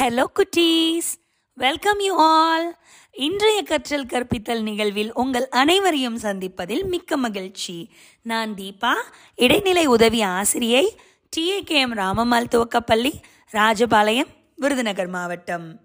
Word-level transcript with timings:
Hello 0.00 0.24
குட்டீஸ். 0.34 1.10
Welcome 1.54 2.00
you 2.00 2.16
all 2.18 2.78
இன்றைய 3.12 3.62
கற்றல் 3.62 4.06
கற்பித்தல் 4.06 4.62
நிகழ்வில் 4.62 5.14
உங்கள் 5.14 5.48
அனைவரையும் 5.48 6.18
சந்திப்பதில் 6.18 6.84
மிக்க 6.84 7.16
மகிழ்ச்சி. 7.16 7.92
நான் 8.22 8.54
தீபா 8.54 8.92
இடைநிலை 9.34 9.86
உதவி 9.86 10.22
ஆசிரியை 10.22 10.98
டிஏகேஎம் 11.36 11.94
ராமம்மாள் 11.94 12.44
துவக்கப்பள்ளி 12.50 13.12
ராஜபாளையம் 13.52 14.28
விருதுநகர் 14.56 15.08
மாவட்டம். 15.08 15.80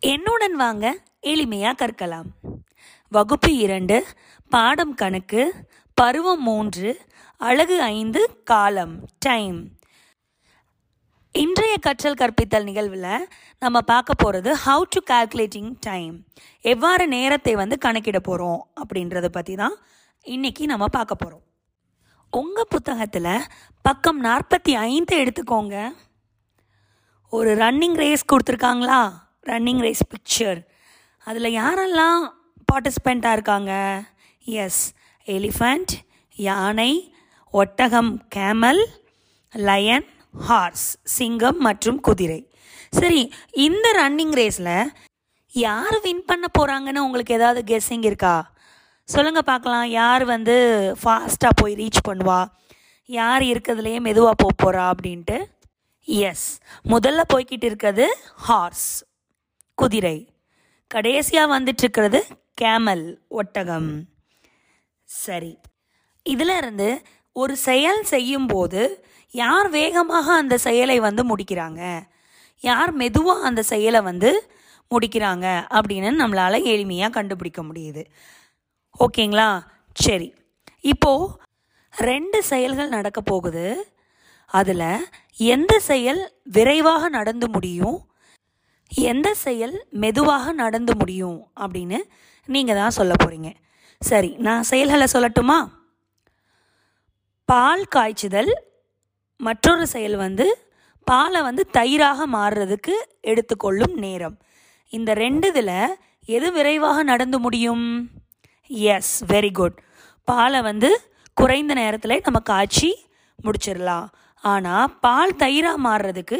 என்னுடன் 0.00 0.56
வாங்க 0.56 0.98
எளிமையாக 1.22 1.80
கற்கலாம். 1.82 2.30
வகுப்பு 3.08 3.56
இரண்டு 3.56 4.06
பாடம் 4.48 4.94
கணக்கு 4.94 5.54
பருவம் 5.94 6.42
மூன்று 6.42 7.00
அழகு 7.36 7.82
ஐந்து 7.82 8.40
காலம் 8.44 9.08
டைம் 9.18 9.78
இன்றைய 11.34 11.74
கற்றல் 11.76 12.18
கற்பித்தல் 12.20 12.64
நிகழ்வில் 12.64 13.26
நம்ம 13.58 13.80
பார்க்க 13.80 14.14
போகிறது 14.14 14.50
ஹவு 14.64 14.82
டு 14.88 15.00
கால்குலேட்டிங் 15.10 15.68
டைம் 15.80 16.26
எவ்வாறு 16.60 17.06
நேரத்தை 17.06 17.54
வந்து 17.54 17.76
கணக்கிட 17.78 18.18
போகிறோம் 18.18 18.60
அப்படின்றத 18.80 19.28
பற்றி 19.28 19.54
தான் 19.54 19.76
இன்னைக்கு 20.26 20.66
நம்ம 20.66 20.86
பார்க்க 20.86 21.14
போகிறோம் 21.14 21.44
உங்கள் 22.32 22.68
புத்தகத்தில் 22.68 23.46
பக்கம் 23.84 24.24
நாற்பத்தி 24.24 24.72
ஐந்து 24.72 25.14
எடுத்துக்கோங்க. 25.24 25.76
ஒரு 27.32 27.54
ரன்னிங் 27.54 27.96
ரேஸ் 27.96 28.30
கொடுத்துருக்காங்களா? 28.32 29.00
ரன்னிங் 29.46 29.80
ரேஸ் 29.80 30.04
பிக்சர் 30.12 30.60
அதில் 31.26 31.56
யாரெல்லாம் 31.60 32.20
பார்ட்டிசிபெண்ட்டாக 32.68 33.32
இருக்காங்க? 33.32 33.72
எஸ் 34.44 34.84
எலிஃபண்ட் 35.26 35.94
யானை 36.36 37.14
ஒட்டகம் 37.54 38.12
கேமல் 38.36 38.82
லயன் 39.54 40.08
ஹார்ஸ் 40.38 40.98
சிங்கம் 41.02 41.58
மற்றும் 41.58 42.00
குதிரை. 42.00 42.50
சரி 42.90 43.32
இந்த 43.52 43.92
ரன்னிங் 43.96 44.34
ரேஸில் 44.40 44.86
யார் 45.52 46.00
வின் 46.00 46.24
பண்ண 46.24 46.46
போகிறாங்கன்னு 46.58 46.98
உங்களுக்கு 46.98 47.34
ஏதாவது 47.34 47.76
கெஸ்ஸிங் 47.76 48.04
இருக்கா? 48.04 48.52
சொல்லுங்கள் 49.04 49.42
பார்க்கலாம். 49.44 49.84
யார் 49.84 50.24
வந்து 50.24 50.56
ஃபாஸ்ட்டாக 51.04 51.54
போய் 51.54 51.74
ரீச் 51.74 52.08
பண்ணுவா? 52.08 52.46
யார் 53.06 53.42
இருக்கிறதுலையே 53.42 54.00
மெதுவாக 54.00 54.34
போக 54.34 54.54
போகிறா 54.62 54.90
அப்படின்ட்டு? 54.90 55.46
எஸ் 56.04 56.58
முதல்ல 56.88 57.20
போய்கிட்டு 57.34 57.64
இருக்கிறது 57.64 58.16
ஹார்ஸ் 58.36 59.04
குதிரை. 59.74 60.28
கடைசியாக 60.86 61.60
வந்துட்டுருக்கிறது 61.60 62.20
கேமல் 62.60 63.18
ஒட்டகம். 63.28 64.04
சரி. 65.04 65.58
இதில் 66.22 66.56
இருந்து 66.56 67.02
ஒரு 67.32 67.56
செயல் 67.56 68.04
செய்யும்போது 68.04 69.04
யார் 69.34 69.68
வேகமாக 69.68 70.32
அந்த 70.32 70.58
செயலை 70.58 71.00
வந்து 71.00 71.22
முடிக்கிறாங்க? 71.24 71.82
யார் 72.62 72.92
மெதுவாக 72.92 73.46
அந்த 73.46 73.62
செயலை 73.62 74.00
வந்து 74.00 74.30
முடிக்கிறாங்க 74.90 75.46
அப்படின்னு 75.70 76.10
நம்மளால் 76.22 76.64
எளிமையாக 76.64 77.10
கண்டுபிடிக்க 77.10 77.62
முடியுது. 77.62 78.02
ஓகேங்களா? 79.00 79.62
சரி. 79.92 80.34
இப்போது 80.80 81.32
ரெண்டு 81.92 82.42
செயல்கள் 82.42 82.88
நடக்க 82.88 83.20
போகுது. 83.20 83.92
அதில் 84.46 85.06
எந்த 85.36 85.78
செயல் 85.78 86.32
விரைவாக 86.42 87.08
நடந்து 87.08 87.48
முடியும்? 87.48 88.08
எந்த 88.92 89.34
செயல் 89.34 89.86
மெதுவாக 89.90 90.52
நடந்து 90.52 90.96
முடியும் 90.96 91.50
அப்படின்னு 91.60 91.98
நீங்கள் 92.48 92.76
தான் 92.76 92.90
சொல்ல 92.90 93.14
போகிறீங்க 93.14 93.50
சரி 93.98 94.30
நான் 94.38 94.62
செயல்களை 94.62 95.06
சொல்லட்டுமா? 95.12 95.58
பால் 97.44 97.84
காய்ச்சுதல் 97.86 98.50
மற்றொரு 99.46 99.84
செயல் 99.94 100.16
வந்து 100.26 100.46
பாலை 101.06 101.40
வந்து 101.48 101.62
தயிராக 101.76 102.26
மாறுறதுக்கு 102.36 102.94
எடுத்துக்கொள்ளும் 103.30 103.94
நேரம். 104.04 104.36
இந்த 104.92 105.10
ரெண்டு 105.24 105.48
இதில் 105.52 105.96
எது 106.36 106.48
விரைவாக 106.56 106.98
நடந்து 107.10 107.38
முடியும்? 107.44 107.86
எஸ் 108.94 109.14
வெரி 109.32 109.50
குட் 109.58 109.78
பாலை 110.28 110.60
வந்து 110.70 110.90
குறைந்த 111.40 111.72
நேரத்தில் 111.80 112.22
நம்ம 112.26 112.38
காய்ச்சி 112.50 112.90
முடிச்சிடலாம். 113.44 114.06
ஆனால் 114.44 114.92
பால் 115.04 115.32
தயிராக 115.42 115.78
மாறுறதுக்கு 115.86 116.38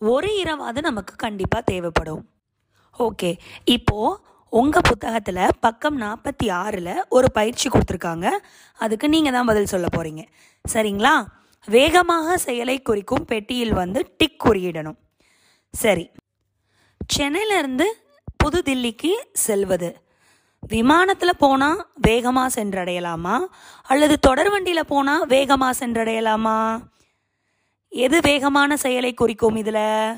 ஒரு 0.00 0.30
இரவாவது 0.42 0.80
நமக்கு 0.88 1.14
கண்டிப்பாக 1.24 1.68
தேவைப்படும். 1.72 2.22
ஓகே 3.06 3.30
இப்போது 3.76 4.18
உங்கள் 4.60 4.88
புத்தகத்தில் 4.88 5.44
பக்கம் 5.66 5.98
நாற்பத்தி 6.00 6.46
ஆறில் 6.62 6.94
ஒரு 7.16 7.28
பயிற்சி 7.38 7.66
கொடுத்துருக்காங்க. 7.68 8.26
அதுக்கு 8.84 9.06
நீங்கள் 9.14 9.36
தான் 9.36 9.48
பதில் 9.50 9.72
சொல்ல 9.74 9.86
போகிறீங்க 9.96 10.24
சரிங்களா? 10.64 11.14
வேகமாக 11.66 12.38
செயலை 12.38 12.82
குறிக்கும் 12.82 13.24
பெட்டியில் 13.24 13.72
வந்து 13.72 14.14
டிக் 14.16 14.44
குறியிடணும். 14.44 14.96
சரி. 15.72 16.10
சென்னையிலேருந்து 17.16 17.84
புதுதில்லிக்கு 18.44 19.12
செல்வது. 19.32 20.02
விமானத்தில் 20.60 21.36
போனால் 21.38 21.90
வேகமாக 21.94 22.64
சென்றடையலாமா? 22.64 23.46
அல்லது 23.82 24.18
தொடர் 24.18 24.50
வண்டியில் 24.50 24.86
போனால் 24.86 25.26
வேகமாக 25.26 25.86
சென்றடையலாமா? 25.86 26.82
எது 27.88 28.20
வேகமான 28.20 28.76
செயலை 28.76 29.14
குறிக்கும் 29.14 29.56
இதில்? 29.56 30.14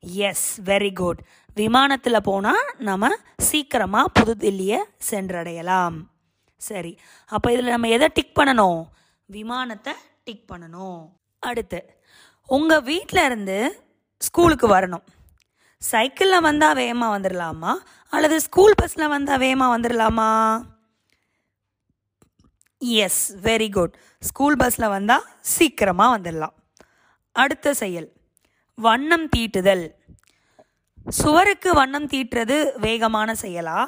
எஸ் 0.00 0.60
வெரி 0.60 0.94
குட் 0.94 1.18
விமானத்தில் 1.54 2.22
போனால் 2.22 2.74
நம்ம 2.78 3.16
சீக்கிரமாக 3.36 4.20
புதுதில்லியை 4.20 4.78
சென்றடையலாம். 5.10 5.94
சரி. 6.56 6.98
அப்போ 7.26 7.52
இதில் 7.52 7.64
நம்ம 7.64 7.88
எதை 7.88 8.08
டிக் 8.14 8.38
பண்ணணும்? 8.38 8.84
விமானத்தை 9.26 9.92
டிக் 10.28 10.50
பண்ணணும். 10.52 11.02
அடுத்து 11.48 11.80
உங்கள் 12.56 12.86
வீட்டில் 12.90 13.26
இருந்து 13.28 13.58
ஸ்கூலுக்கு 14.26 14.66
வரணும். 14.74 15.04
சைக்கிளில் 15.82 16.46
வந்தால் 16.46 16.78
வேகமாக 16.80 17.14
வந்துடலாமா 17.14 17.72
அல்லது 18.12 18.36
ஸ்கூல் 18.46 18.76
பஸ்ஸில் 18.80 19.12
வந்தால் 19.14 19.42
வேகமாக 19.44 19.74
வந்துடலாமா 19.74 20.30
எஸ் 23.04 23.22
வெரி 23.46 23.68
குட் 23.76 23.94
ஸ்கூல் 24.28 24.58
பஸ்ஸில் 24.60 24.92
வந்தால் 24.96 25.28
சீக்கிரமாக 25.54 26.14
வந்துடலாம் 26.16 26.54
அடுத்த 27.36 27.74
செயல் 27.80 28.08
வண்ணம் 28.86 29.26
தீட்டுதல். 29.34 29.86
சுவருக்கு 31.20 31.70
வண்ணம் 31.80 32.10
தீட்டுறது 32.12 32.56
வேகமான 32.84 33.34
செயலா? 33.42 33.78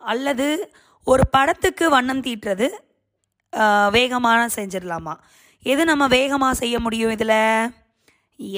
அல்லது 0.00 0.46
ஒரு 1.06 1.24
படத்துக்கு 1.34 1.84
வண்ணம் 1.96 2.24
தீட்டுறது 2.26 2.68
வேகமான 3.96 4.40
செஞ்சிடலாமா 4.56 5.14
எது 5.66 5.82
நம்ம 5.90 6.04
வேகமாக 6.14 6.54
செய்ய 6.60 6.76
முடியும் 6.84 7.12
இதில்? 7.14 7.38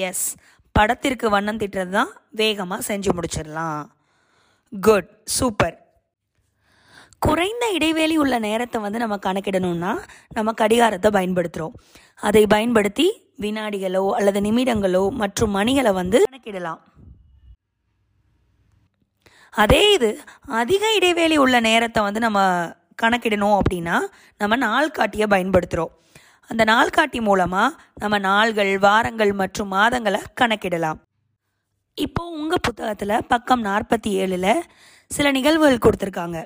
எஸ் 0.09 0.27
படத்திற்கு 0.75 1.27
வண்ணம் 1.33 1.59
திட்டுறது 1.61 1.91
தான் 1.97 2.11
வேகமாக 2.41 2.85
செஞ்சு 2.87 3.11
முடிச்சிடலாம். 3.17 3.83
குட் 4.73 5.11
சூப்பர் 5.37 5.75
குறைந்த 7.25 7.65
இடைவெளி 7.75 8.15
உள்ள 8.23 8.35
நேரத்தை 8.47 8.77
வந்து 8.85 9.01
நம்ம 9.03 9.15
கணக்கிடணும்னா 9.25 9.91
நம்ம 10.37 10.49
கடிகாரத்தை 10.61 11.09
பயன்படுத்துகிறோம் 11.17 11.75
அதை 12.19 12.43
பயன்படுத்தி 12.55 13.05
வினாடிகளோ 13.43 14.03
அல்லது 14.17 14.39
நிமிடங்களோ 14.47 15.03
மற்றும் 15.21 15.55
மணிகளை 15.57 15.91
வந்து 16.01 16.19
கணக்கிடலாம். 16.25 16.81
அதே 19.53 19.81
இது 19.95 20.09
அதிக 20.61 20.83
இடைவெளி 20.97 21.37
உள்ள 21.43 21.59
நேரத்தை 21.69 21.99
வந்து 22.07 22.21
நம்ம 22.27 22.39
கணக்கிடணும் 23.03 23.57
அப்படின்னா 23.59 23.97
நம்ம 24.41 24.57
நாள்காட்டியை 24.65 25.27
பயன்படுத்துகிறோம் 25.35 25.93
அந்த 26.49 26.63
நாள்காட்டி 26.71 27.19
மூலமாக 27.27 27.77
நம்ம 28.01 28.15
நாள்கள் 28.29 28.71
வாரங்கள் 28.87 29.33
மற்றும் 29.41 29.71
மாதங்களை 29.71 30.21
கணக்கிடலாம். 30.41 30.99
இப்போ 31.97 32.23
உங்கள் 32.39 32.65
புத்தகத்தில் 32.67 33.25
பக்கம் 33.27 33.63
நாற்பத்தி 33.65 34.09
ஏழில் 34.23 34.51
சில 35.11 35.31
நிகழ்வுகள் 35.37 35.83
கொடுத்துருக்காங்க. 35.85 36.39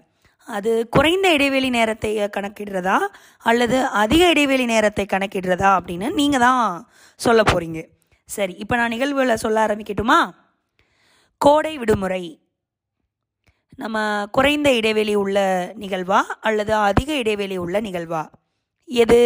அது 0.48 0.72
குறைந்த 0.90 1.28
இடைவெளி 1.34 1.70
நேரத்தை 1.70 2.12
கணக்கிடுறதா 2.38 2.98
அல்லது 3.50 3.78
அதிக 4.02 4.30
இடைவெளி 4.30 4.66
நேரத்தை 4.66 5.06
கணக்கிடுறதா 5.06 5.70
அப்படின்னு 5.78 6.08
நீங்கள் 6.20 6.44
தான் 6.46 6.62
சொல்ல 7.20 7.42
போகிறீங்க 7.44 7.82
சரி 8.30 8.54
இப்போ 8.64 8.76
நான் 8.76 8.94
நிகழ்வுகளை 8.96 9.36
சொல்ல 9.36 9.66
ஆரம்பிக்கட்டுமா? 9.66 10.20
கோடை 11.42 11.74
விடுமுறை. 11.78 12.24
நம்ம 13.76 13.98
குறைந்த 14.32 14.70
இடைவெளி 14.74 15.14
உள்ள 15.16 15.40
நிகழ்வா 15.80 16.20
அல்லது 16.48 16.74
அதிக 16.90 17.10
இடைவெளி 17.14 17.58
உள்ள 17.58 17.82
நிகழ்வா? 17.82 18.24
எது? 18.90 19.22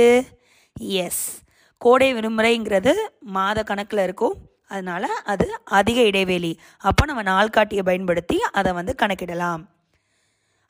எஸ் 0.80 1.42
கோடை 1.78 2.14
விடுமுறைங்கிறது 2.14 2.94
மாத 3.20 3.64
கணக்கில் 3.64 4.00
இருக்கும். 4.00 4.36
அதனால் 4.68 5.08
அது 5.24 5.62
அதிக 5.64 6.02
இடைவெளி. 6.02 6.60
அப்போ 6.78 7.06
நம்ம 7.06 7.24
நாள்காட்டியை 7.24 7.84
பயன்படுத்தி 7.84 8.42
அதை 8.52 8.74
வந்து 8.74 8.96
கணக்கிடலாம். 9.02 9.64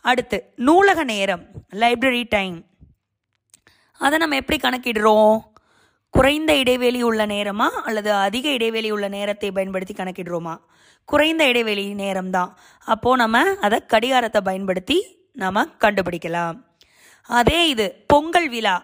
அடுத்து 0.02 0.54
நூலக 0.56 1.04
நேரம் 1.04 1.44
லைப்ரரி 1.72 2.24
டைம் 2.30 2.66
அதை 3.94 4.18
நம்ம 4.20 4.36
எப்படி 4.36 4.58
கணக்கிடுறோம்? 4.62 5.38
குறைந்த 6.10 6.56
இடைவெளி 6.56 7.02
உள்ள 7.02 7.26
நேரமா 7.26 7.68
அல்லது 7.88 8.14
அதிக 8.14 8.50
இடைவெளி 8.50 8.92
உள்ள 8.92 9.08
நேரத்தை 9.08 9.52
பயன்படுத்தி 9.52 9.94
கணக்கிடுறோமா? 9.94 10.56
குறைந்த 11.06 11.48
இடைவெளி 11.48 11.94
நேரம் 11.94 12.30
தான் 12.30 12.58
அப்போது 12.86 13.18
நம்ம 13.18 13.56
அதை 13.62 13.86
கடிகாரத்தை 13.86 14.42
பயன்படுத்தி 14.42 14.98
நம்ம 15.32 15.66
கண்டுபிடிக்கலாம். 15.80 16.58
அதே 17.22 17.70
இது 17.70 18.04
பொங்கல் 18.08 18.50
விழா. 18.50 18.76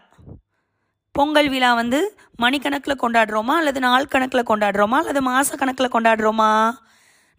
பொங்கல் 1.19 1.49
விழா 1.53 1.69
வந்து 1.79 1.99
மணிக்கணக்கில் 2.43 3.01
கொண்டாடுறோமா? 3.01 3.53
அல்லது 3.61 3.79
நாள் 3.85 4.11
கணக்கில் 4.11 4.49
கொண்டாடுறோமா? 4.49 4.97
அல்லது 5.01 5.21
மாத 5.27 5.55
கணக்கில் 5.61 5.93
கொண்டாடுறோமா? 5.95 6.51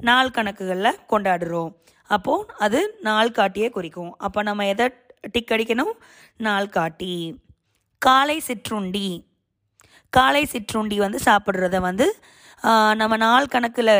நாள் 0.01 0.35
கணக்குகளில் 0.37 0.99
கொண்டாடுறோம். 1.13 1.71
அப்போது 2.11 2.45
அது 2.65 2.81
நாள் 3.09 3.37
காட்டியே 3.39 3.69
குறிக்கும். 3.77 4.13
அப்போ 4.27 4.43
நம்ம 4.49 4.67
எதை 4.73 4.87
டிக் 5.35 5.53
அடிக்கணும்? 5.57 5.93
நாள் 6.49 6.69
காட்டி. 6.77 7.15
காலை 8.03 8.37
சிற்றுண்டி. 8.49 9.09
காலை 10.13 10.45
சிற்றுண்டி 10.55 10.97
வந்து 11.05 11.19
சாப்பிட்றத 11.29 11.79
வந்து 11.89 12.07
நம்ம 13.01 13.15
நாள் 13.27 13.53
கணக்கில் 13.55 13.97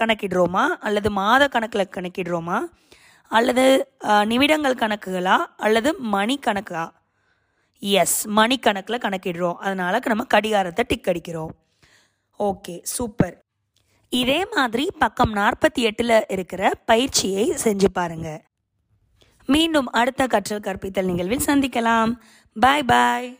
கணக்கிடுறோமா? 0.00 0.66
அல்லது 0.86 1.10
மாத 1.20 1.48
கணக்கில் 1.54 1.92
கணக்கிடுறோமா? 1.96 2.60
அல்லது 3.30 3.64
நிமிடங்கள் 4.32 4.82
கணக்குகளா? 4.82 5.38
அல்லது 5.66 5.92
மணி 6.14 6.36
கணக்கா? 6.46 6.84
எஸ் 7.78 8.28
மணிக்கணக்கில் 8.28 9.02
கணக்கிடுறோம். 9.02 9.54
அதனால் 9.54 10.00
நம்ம 10.04 10.24
கடிகாரத்தை 10.24 10.84
டிக் 10.88 11.08
அடிக்கிறோம். 11.08 11.54
ஓகே 12.38 12.78
சூப்பர் 12.82 13.44
இதே 14.08 14.46
மாதிரி 14.54 14.90
பக்கம் 14.98 15.34
நாற்பத்தி 15.34 15.74
எட்டில் 15.74 16.24
இருக்கிற 16.28 16.72
பயிற்சியை 16.84 17.54
செஞ்சு 17.64 17.84
பாருங்க. 17.92 18.42
மீண்டும் 19.46 19.90
அடுத்த 19.90 20.26
கற்றல் 20.26 20.60
கற்பித்தல் 20.60 21.04
நிகழ்வில் 21.04 21.44
சந்திக்கலாம். 21.46 22.12
பாய் 22.60 22.82
பாய் 22.82 23.38